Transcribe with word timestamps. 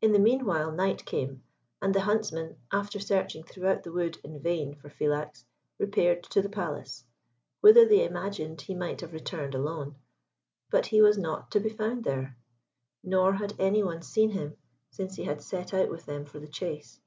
In 0.00 0.12
the 0.12 0.20
meanwhile 0.20 0.70
night 0.70 1.04
came, 1.04 1.42
and 1.82 1.92
the 1.92 2.02
huntsmen, 2.02 2.54
after 2.70 3.00
searching 3.00 3.42
throughout 3.42 3.82
the 3.82 3.90
wood 3.90 4.16
in 4.22 4.38
vain 4.38 4.76
for 4.76 4.88
Philax, 4.88 5.42
repaired 5.76 6.22
to 6.30 6.40
the 6.40 6.48
Palace, 6.48 7.04
whither 7.60 7.84
they 7.84 8.04
imagined 8.04 8.60
he 8.60 8.76
might 8.76 9.00
have 9.00 9.12
returned 9.12 9.56
alone; 9.56 9.96
but 10.70 10.86
he 10.86 11.02
was 11.02 11.18
not 11.18 11.50
to 11.50 11.58
be 11.58 11.70
found 11.70 12.04
there, 12.04 12.36
nor 13.02 13.32
had 13.34 13.54
any 13.58 13.82
one 13.82 14.02
seen 14.02 14.30
him 14.30 14.56
since 14.92 15.16
he 15.16 15.24
had 15.24 15.42
set 15.42 15.74
out 15.74 15.90
with 15.90 16.06
them 16.06 16.26
for 16.26 16.38
the 16.38 16.46
chase. 16.46 17.00